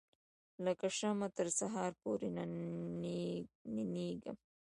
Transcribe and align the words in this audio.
لکه 0.65 0.87
شمعه 0.97 1.27
تر 1.37 1.47
سهار 1.59 1.91
پوري 2.01 2.29
ننیږم 3.75 4.37